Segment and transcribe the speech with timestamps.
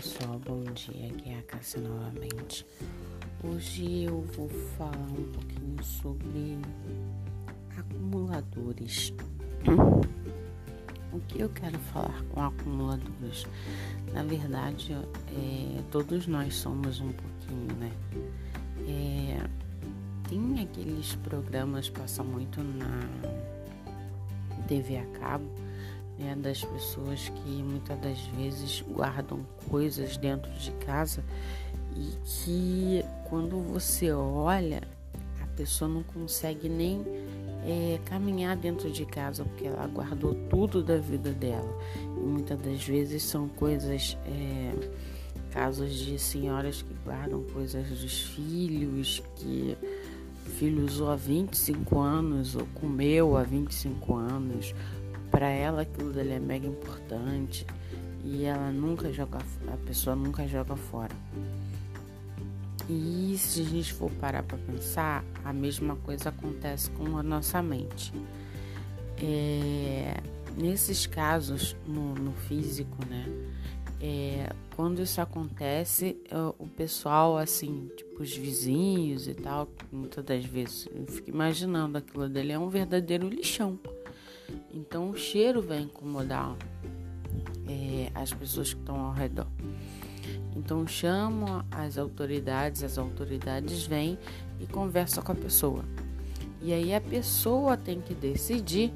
[0.00, 1.08] pessoal, bom dia.
[1.08, 2.64] Aqui é a Cássia novamente.
[3.44, 6.58] Hoje eu vou falar um pouquinho sobre
[7.76, 9.12] acumuladores.
[11.12, 13.46] O que eu quero falar com acumuladores?
[14.14, 17.92] Na verdade, é, todos nós somos um pouquinho, né?
[18.88, 19.46] É,
[20.30, 23.02] tem aqueles programas, passa muito na
[24.66, 25.69] TV a cabo
[26.20, 31.24] né, das pessoas que muitas das vezes guardam coisas dentro de casa
[31.96, 34.82] e que quando você olha
[35.40, 37.02] a pessoa não consegue nem
[37.64, 41.78] é, caminhar dentro de casa porque ela guardou tudo da vida dela.
[41.96, 44.72] E muitas das vezes são coisas é,
[45.50, 49.76] casos de senhoras que guardam coisas dos filhos que
[50.46, 54.74] o filho usou há 25 anos ou comeu há 25 anos
[55.40, 57.66] para ela aquilo dali é mega importante
[58.22, 59.38] e ela nunca joga,
[59.72, 61.16] a pessoa nunca joga fora.
[62.86, 67.62] E se a gente for parar para pensar, a mesma coisa acontece com a nossa
[67.62, 68.12] mente.
[69.16, 70.18] É,
[70.58, 73.24] nesses casos, no, no físico, né?
[73.98, 80.44] É, quando isso acontece, é, o pessoal, assim, tipo os vizinhos e tal, muitas das
[80.44, 83.78] vezes, eu fico imaginando aquilo dele é um verdadeiro lixão.
[84.72, 86.56] Então o cheiro vai incomodar
[87.68, 89.46] é, as pessoas que estão ao redor.
[90.56, 94.18] Então chamam as autoridades, as autoridades vêm
[94.60, 95.84] e conversam com a pessoa.
[96.62, 98.92] E aí a pessoa tem que decidir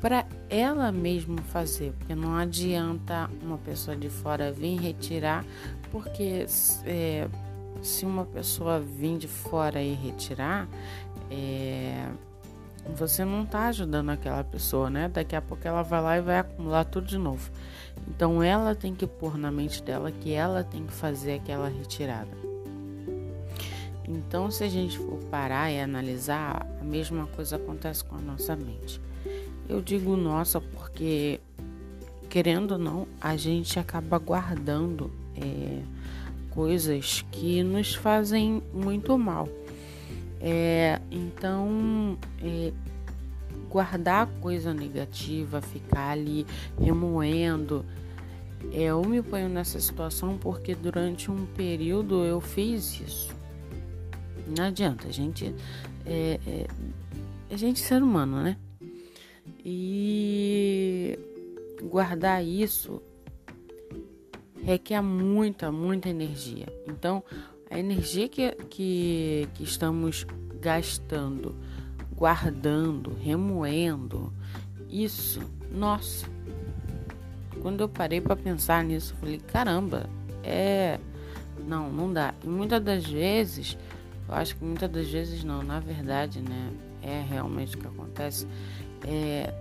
[0.00, 5.46] para ela mesma fazer, porque não adianta uma pessoa de fora vir retirar,
[5.90, 6.44] porque
[6.84, 7.26] é,
[7.80, 10.68] se uma pessoa vir de fora e retirar,
[11.30, 12.06] é,
[12.96, 15.08] você não está ajudando aquela pessoa, né?
[15.08, 17.50] Daqui a pouco ela vai lá e vai acumular tudo de novo.
[18.08, 22.44] Então ela tem que pôr na mente dela que ela tem que fazer aquela retirada.
[24.06, 28.54] Então, se a gente for parar e analisar, a mesma coisa acontece com a nossa
[28.54, 29.00] mente.
[29.66, 31.40] Eu digo nossa porque,
[32.28, 35.80] querendo ou não, a gente acaba guardando é,
[36.50, 39.48] coisas que nos fazem muito mal.
[40.46, 42.70] É, então, é,
[43.70, 46.46] guardar coisa negativa, ficar ali
[46.78, 47.82] remoendo.
[48.70, 53.34] É, eu me ponho nessa situação porque durante um período eu fiz isso.
[54.54, 55.54] Não adianta, a gente
[56.04, 56.66] é, é,
[57.50, 58.58] a gente é ser humano, né?
[59.64, 61.18] E
[61.90, 63.00] guardar isso
[64.62, 66.66] requer muita, muita energia.
[66.86, 67.22] Então,
[67.74, 70.24] a energia que, que, que estamos
[70.60, 71.56] gastando,
[72.14, 74.32] guardando, remoendo,
[74.88, 75.40] isso,
[75.72, 76.24] nossa.
[77.60, 80.08] Quando eu parei para pensar nisso, falei: caramba,
[80.44, 81.00] é.
[81.66, 82.32] Não, não dá.
[82.44, 83.76] E muitas das vezes,
[84.28, 86.70] eu acho que muitas das vezes não, na verdade, né?
[87.02, 88.46] É realmente o que acontece.
[89.04, 89.52] É,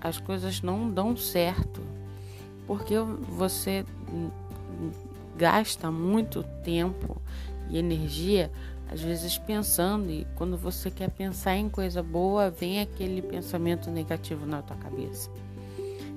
[0.00, 1.80] as coisas não dão certo
[2.66, 3.84] porque você
[5.36, 7.20] gasta muito tempo
[7.70, 8.50] e energia,
[8.90, 14.44] às vezes pensando, e quando você quer pensar em coisa boa, vem aquele pensamento negativo
[14.44, 15.30] na tua cabeça.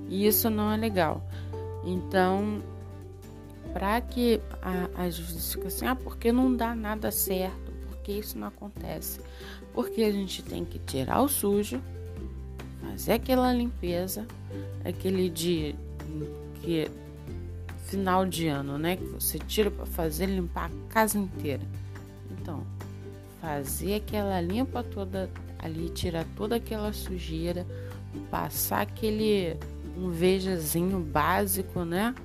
[0.10, 1.24] E isso não é legal.
[1.86, 2.62] Então,
[3.74, 4.42] para que
[4.96, 9.20] às vezes fica assim, ah, porque não dá nada certo, porque isso não acontece.
[9.74, 11.82] Porque a gente tem que tirar o sujo,
[12.82, 14.26] fazer aquela limpeza,
[14.84, 15.76] aquele dia
[16.62, 16.90] que
[17.84, 18.96] final de ano, né?
[18.98, 21.64] Que você tira para fazer limpar a casa inteira.
[22.32, 22.66] Então,
[23.40, 25.30] fazer aquela limpa toda
[25.60, 27.66] ali, tirar toda aquela sujeira,
[28.30, 29.58] passar aquele
[29.98, 32.16] um vejazinho básico, né?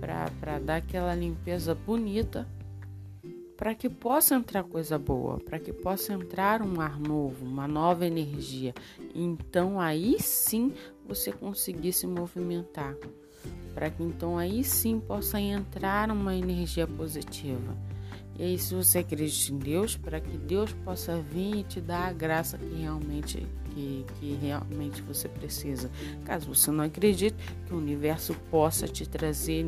[0.00, 2.46] Para dar aquela limpeza bonita,
[3.56, 8.06] para que possa entrar coisa boa, para que possa entrar um ar novo, uma nova
[8.06, 8.74] energia.
[9.14, 10.72] Então aí sim
[11.06, 12.94] você conseguir se movimentar
[13.68, 17.76] para que então aí sim possa entrar uma energia positiva.
[18.38, 22.06] E aí, se você acredita em Deus, para que Deus possa vir e te dar
[22.06, 23.44] a graça que realmente,
[23.74, 25.90] que, que realmente você precisa.
[26.24, 27.34] Caso você não acredite,
[27.66, 29.66] que o universo possa te trazer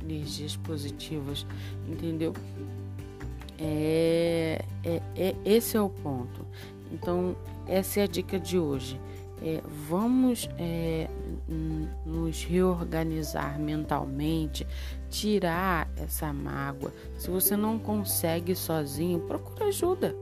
[0.00, 1.44] energias positivas,
[1.88, 2.32] entendeu?
[3.58, 6.46] É, é, é, esse é o ponto.
[6.92, 7.36] Então,
[7.66, 9.00] essa é a dica de hoje.
[9.46, 11.06] É, vamos é,
[12.06, 14.66] nos reorganizar mentalmente,
[15.10, 16.90] tirar essa mágoa.
[17.18, 20.16] Se você não consegue sozinho, procura ajuda.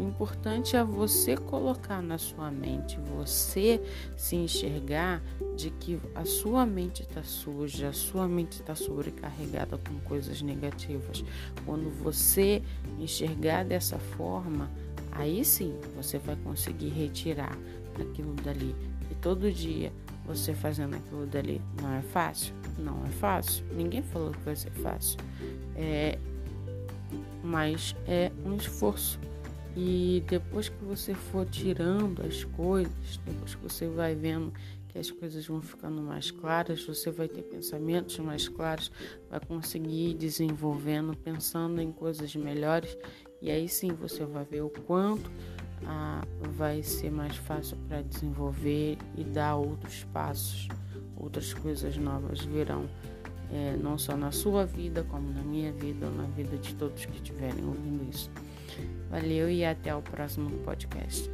[0.00, 3.80] O importante é você colocar na sua mente, você
[4.16, 5.22] se enxergar
[5.56, 11.22] de que a sua mente está suja, a sua mente está sobrecarregada com coisas negativas.
[11.64, 12.62] Quando você
[12.98, 14.68] enxergar dessa forma,
[15.12, 17.56] aí sim você vai conseguir retirar
[18.00, 18.74] aquilo dali.
[19.10, 19.92] E todo dia
[20.24, 22.54] você fazendo aquilo dali não é fácil?
[22.78, 23.64] Não é fácil.
[23.72, 25.18] Ninguém falou que vai ser fácil.
[25.76, 26.18] É,
[27.42, 29.18] mas é um esforço.
[29.76, 32.92] E depois que você for tirando as coisas,
[33.24, 34.52] depois que você vai vendo
[34.92, 38.92] que as coisas vão ficando mais claras, você vai ter pensamentos mais claros,
[39.30, 42.96] vai conseguir ir desenvolvendo, pensando em coisas melhores,
[43.40, 45.30] e aí sim você vai ver o quanto
[45.86, 46.22] ah,
[46.54, 50.68] vai ser mais fácil para desenvolver e dar outros passos,
[51.16, 52.86] outras coisas novas virão,
[53.52, 57.16] é, não só na sua vida, como na minha vida, na vida de todos que
[57.16, 58.30] estiverem ouvindo isso.
[59.10, 61.30] Valeu e até o próximo podcast.